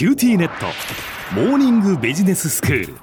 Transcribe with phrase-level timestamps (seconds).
[0.00, 0.64] QTnet。
[1.34, 2.94] モーニングビジネススクール。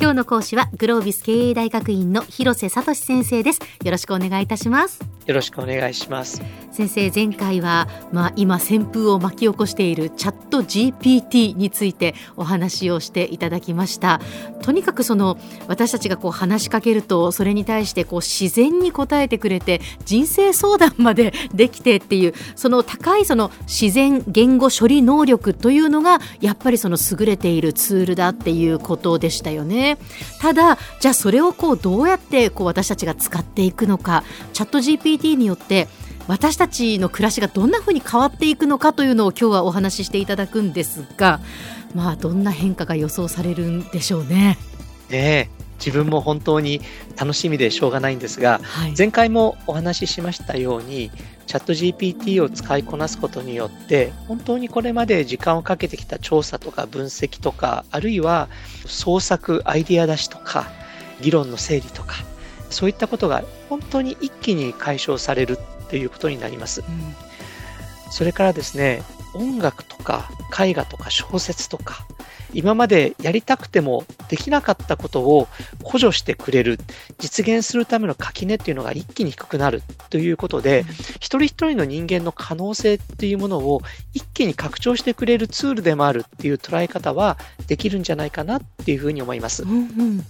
[0.00, 3.60] 今日の講師はグロービス経営大学院の広瀬聡先生です。
[3.84, 5.00] よろしくお願いいたします。
[5.26, 6.40] よろしくお願いします
[6.78, 14.20] 先生前回は、まあ、今旋風を巻き起こしているチャット GPT についてお話をしていただきました。
[14.62, 29.98] とにかくその私たちがこう話しかけるとそれに対してこう自然に答えてくれて人生相談までできてっていうその高いその自然言語処理能力というのがやっぱりその優れているツールだっていうことでしたよね。
[30.40, 35.88] ただじゃあそれをこうどうやってこう私たちが使っていくのかチャット GPT によって
[36.28, 41.40] 私たちの暮らしがどんなふうに変わっていくのかというのを今日はお話ししていただくんですが、
[41.94, 44.58] まあ、どんな変化が予想されるんでしょうね。
[45.08, 46.82] ね自分も本当に
[47.16, 51.10] 楽しみでしょうがないんですが、はい、前回もお話ししましたように
[51.46, 58.48] チャット GPT を使いこなすことによって本当にこれまで時間をかけてきた調査とか分析とかあるいは
[58.86, 60.68] 創作アイディア出しとか
[61.20, 62.16] 議論の整理とか
[62.70, 66.82] そういったことが本当に一気に解消されるっていうことになります。
[66.82, 67.14] うん、
[68.10, 69.02] それからですね、
[69.34, 72.06] 音楽とか絵画とか小説とか、
[72.54, 75.48] 今までやりたくてもできなかったことを
[75.82, 76.78] 補助してくれる、
[77.18, 80.88] 実現するための垣根っていうのが一気に低くなるということで、うん、
[81.20, 83.82] 一人一人の人間の可能性っていうものを
[84.14, 89.64] 一気に拡張してくれるツールでもあるっていう捉え方はできるんじゃないかなっていうふうに思います。
[89.64, 90.26] うんうん。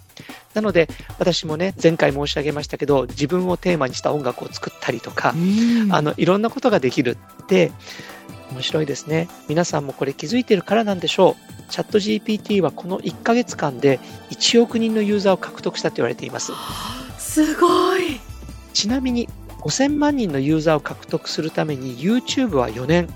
[0.55, 0.89] なので、
[1.19, 5.35] 私もね、前回申し上げましたけど、自分をテーマにした音楽を作ったりとか、
[5.91, 7.71] あの、いろんなことができるって、
[8.53, 9.29] 面白いですね。
[9.49, 11.71] 皆さんもこれ気づいてるからなんでしょう。
[11.71, 16.53] チャット GPT はこの1ヶ月間で1億人のユーザーを獲得したと言われています。
[17.19, 18.21] すごい
[18.73, 19.29] ちなみに
[19.61, 23.09] 5000万人のユーザーを獲得するために YouTube は4年、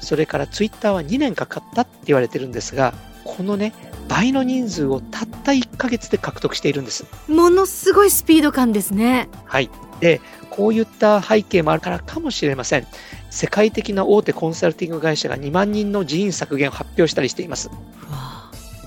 [0.00, 3.72] それから Twitter は2年かかったって言われてるんですが、このね、
[4.08, 7.04] 倍の人数をたった1ヶ月で獲得しているんです。
[7.28, 9.28] ものすごいスピード感ですね。
[9.44, 9.70] はい。
[10.00, 12.86] で、こういった背景もあるからかもしれません。
[13.32, 17.70] 世界的な大手コンサルティング会社が2万人の人員削減を発表したりしています。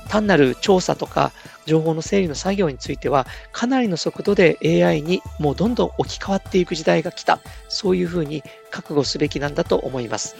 [0.07, 1.31] 単なる調査とか
[1.65, 7.39] 情報の整理の作業についてはかなりの速度で AI にもうどんどん置き換わっていく時代が来た
[7.69, 10.35] そういうふうに覚悟すべきなんだと思います。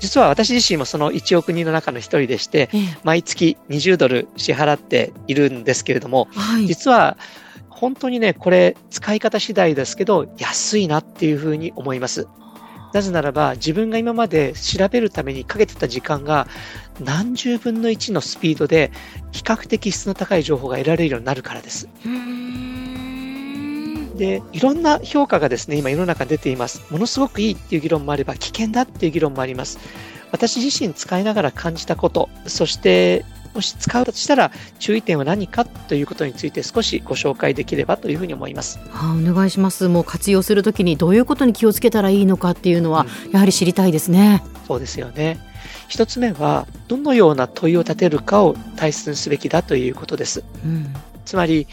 [0.00, 2.70] 実は私自身もその1億人の中の一人でして、
[3.04, 7.18] 毎月20ドル支払っているんですけれども、はい、実は
[7.68, 12.26] 本当にね、これ使い方次第ですけど、安いなっていうふうに思います。
[12.96, 16.48] なぜならば、自分が今まで調べるためにかけてた時間が
[16.98, 18.90] 何十分の1のスピードで
[19.32, 21.90] 比較的質の高い情報が得られるようになるからです。
[24.16, 26.90] で、いろんな評価がですね、今世の中出ています。
[26.90, 29.78] ものすごくいいっていう議論もあれば、危険だっていう議論もあります。
[30.32, 38.78] 私自身使いながら感じたこと、そしてもし使うとしたら注意点は何かということについて少しご紹介できればというふうに思います。
[38.90, 39.88] はあ、お願いします。
[39.88, 44.44] もう活用するときにどういうことに気をつけたらいいのかっていうのは、やはり知りたいですね。
[44.68, 45.38] そうですよね。
[45.88, 50.44] 一つ目はどのような問いを立てるかを大切にすべきだということです。
[50.64, 51.66] うん、つまり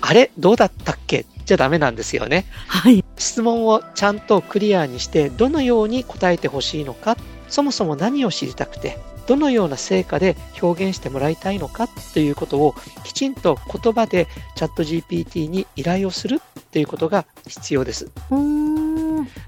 [0.00, 0.30] あれ？
[0.38, 1.24] どうだったっけ？
[1.44, 2.46] じゃダメなんですよね。
[2.66, 3.04] はい。
[3.16, 7.16] 質問をちゃんとクリアにして、どのように答えてほしいのか、
[7.48, 8.98] そもそも何を知りたくて、
[9.28, 12.74] どのような成果で表現してもらいたいのかということを
[13.04, 18.10] きちんと言葉でチャット GPT に依頼をするっていうことが必要です。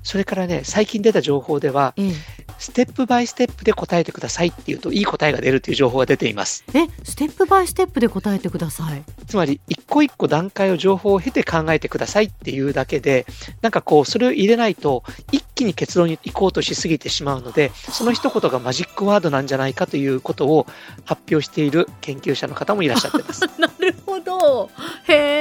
[0.03, 2.13] それからね、最近出た情報では、うん、
[2.61, 6.63] ステップバイステップで答えてくださいっていうといい答えが出るという情報が出ています。
[6.75, 9.03] え、ステップバイステップで答えてください？
[9.27, 13.27] つまり、一個一個段階を情報を経て考えてくださいっていうだけで、
[13.63, 20.67] なんかこう、それを入れないと、一気に結論に行こうとしすぎてしまうので、その一言がマジックワードなんじゃないかということを
[21.05, 23.41] 発表している研究者の方もいらっしゃってます。
[23.59, 24.71] なるほど。
[25.09, 25.40] へえ。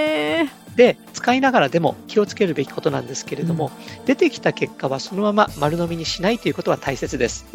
[0.79, 3.69] で、使いながらでも気をつけるべきことなんですけれども、
[4.00, 7.45] うん、出てきた結果はそのまま丸飲みにしないということは大切です。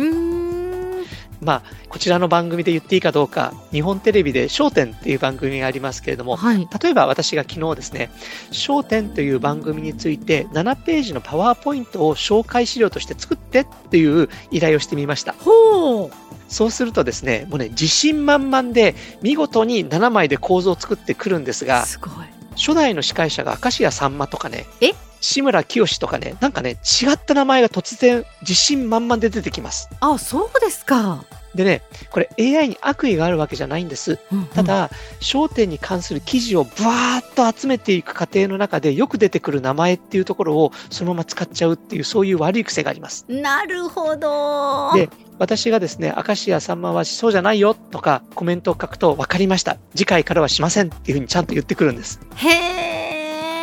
[1.40, 8.10] まあ、こちらの番組で言っていいかどうか、日本テレビで焦点っていう番組がありますけれども、はい、例えば私が昨日ですね、
[8.50, 15.34] 焦点という番組について7ページのパワーポイントを紹介資料として作ってっていう依頼をしてみました。
[15.38, 22.33] ほうそうするとですね、もうね、自信満々で見事に7枚で構造を作ってくるんですが、すごい。
[22.56, 24.92] 初代の司会者が明石家さんまとかね、え？
[25.20, 26.72] 志村清とかね、なんかね、
[27.02, 29.88] 違った名前が突然自信満々で出てきます。
[30.00, 31.24] あ、そうですか。
[31.54, 34.18] でね、これ AI に悪意があるわけじゃないんです。
[34.32, 34.90] うんうん、ただ、
[35.20, 43.24] 焦点に関する記事をブワーッと集めていく過程の中でよく出てくる名前っていうところをそのまま使っちゃうっていう、そういう悪い癖があります。
[43.28, 44.92] なるほど。
[44.94, 45.08] で、
[45.38, 49.78] 私がですね、明石家さんまはそうじゃないよとかコメントを書くと分かりました。
[49.94, 52.20] 次回からはしませんっていうふうにちゃんと言ってくるんです。
[52.36, 52.93] へ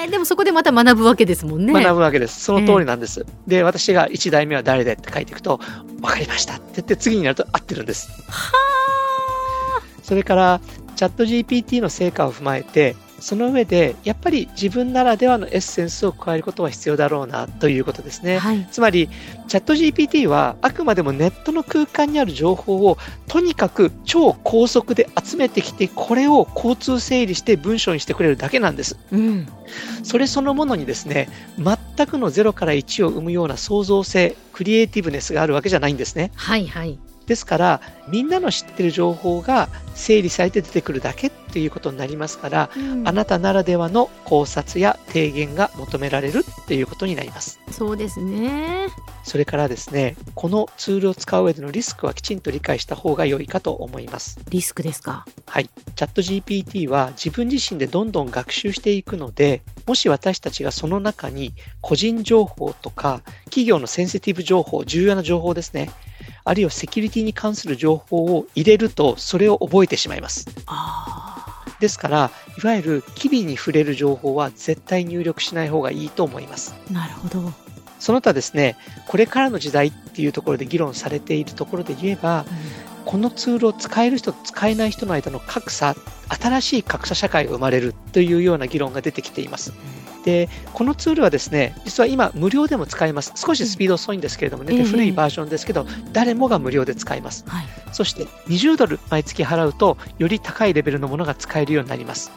[0.04, 0.08] え。
[0.08, 1.74] でもそこでまた学ぶわけですもんね。
[1.74, 2.42] 学ぶわけです。
[2.42, 3.26] その通りなんです。
[3.48, 5.60] で、私が1代目は誰でって書いていくと、
[6.00, 8.10] 分かりましたって言って次になると合ってるんです。
[8.30, 8.52] は
[9.80, 9.82] あ。
[10.04, 10.62] それから、
[10.96, 18.40] チャット GPT の成果を踏まえて、その上で、やっぱり自分ならではのエッセンスを加えることは必要だろうなということですね。
[18.40, 19.10] はい、つまり、
[19.48, 22.98] チャット GPT はあくまでもネットの空間にある情報を
[23.28, 28.98] とにかく超高速で集めてきて、これを交通整理して文章にしてくれるだけなんです。
[29.12, 29.48] うん、
[30.04, 36.32] それそのものにですね、全くの0から1を生むような創造性、クリエイティブネスがあるわけじゃないんですね。
[36.36, 37.00] はいはい。
[37.32, 47.62] ですから、みんなの知ってる情報が整理されて出てくるだけっていうことになりますから、うん、あなたならではの考察や提言が求められるっていうことになります。
[47.72, 48.90] そうですね。
[49.24, 54.42] それからですね、このツールを使う上でのリスクはきちんと理解した方が良いかと思います。
[54.50, 55.26] リスクですか？
[55.46, 55.70] はい。
[55.96, 65.92] チャット GPT は自分自身でどんどん学習していくので、もし私たちがその中に個人情報とか企業のセンシティブ情報、重要な情報ですね。
[66.44, 70.48] あるいはセキュリティに関する情報を入れると、それを覚えてしまいます。
[71.80, 76.76] ですから、いわゆる機微に触れる情報は絶対入力しない方がいいと思います。
[76.92, 77.52] なるほど。
[78.00, 78.78] その他ですね、
[79.08, 85.98] これからの時代っていうところで議論されているところで言えば、うん、このツールを使える人と使えない人の間の格差、
[86.30, 89.72] 新しい格差社会が生まれるというような議論が出てきています。
[89.72, 93.34] うんで、このツールはですね、実は今無料でも使えます。
[93.36, 97.44] 少しスピード遅いんですけれどもね、うん、古いバージョンですけど、誰もが無料で使えます。
[97.48, 102.32] はい、そして20ドル毎月払うと、より高いレベルのものが使えるようになります。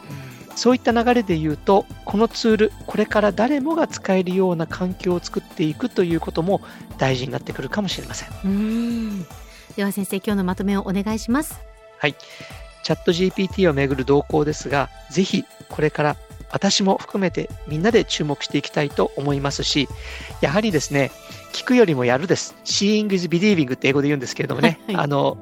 [0.49, 6.61] うん、そういった流れで言うと、このツール、これから誰もが使えるような環境を作っていくということも
[6.97, 8.29] 大事になってくるかもしれません。
[8.43, 9.25] うん
[9.75, 11.59] では先生、今日のまとめをお願いします。
[11.99, 12.15] はい。
[12.83, 16.17] チャット GPT をめぐる動向ですが、ぜひこれから
[16.51, 19.89] 私も含めてみんなで注目していきたいと思いますし、
[20.39, 21.11] やはりですね、
[21.51, 22.55] 聞くよりもやるです。
[22.63, 25.37] Seeing is believing って英語で言うんですけれどもね、はい、あの、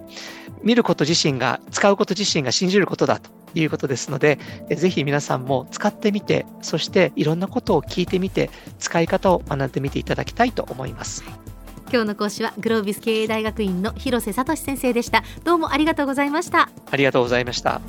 [0.63, 4.39] 見ること自身が、使うこと自身が信じることだということですので、
[4.75, 8.49] ぜひ皆さんも使ってみて、そしていろんなことを聞いてみて、
[8.79, 11.23] 使い方を学んでみていただきたいと思います。
[11.93, 15.23] 今日の講師はグロービス経営大学院の広瀬聡先生でした。
[15.43, 16.71] どうもありがとうございました。
[16.89, 17.81] ありがとうございました。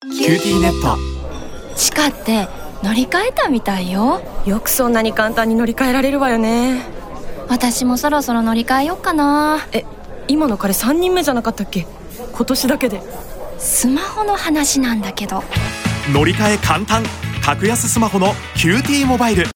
[0.00, 0.98] QTnet
[1.76, 2.48] 地下って
[2.82, 6.97] 乗り換えたみたいよよくそんなに簡単に乗り換えられるわよね
[7.48, 9.66] 私もそろそろ乗り換えようかな。
[9.72, 9.84] え
[10.28, 11.86] 今の彼3人目じゃなかったっけ？
[12.32, 13.02] 今年だけで。
[13.58, 15.42] スマホの話なんだけど。
[16.12, 17.02] 乗り換え簡単。
[17.44, 19.46] 格安スマホの QT モバイル